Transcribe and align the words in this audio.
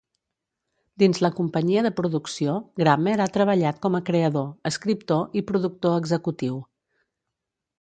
Dins 1.01 1.19
la 1.23 1.29
companyia 1.39 1.83
de 1.87 1.91
producció, 1.99 2.55
Grammer 2.81 3.13
ha 3.25 3.29
treballat 3.35 3.79
com 3.85 3.99
a 3.99 4.01
creador, 4.09 4.49
escriptor 4.73 5.41
i 5.43 5.45
productor 5.53 5.99
executiu. 6.03 6.59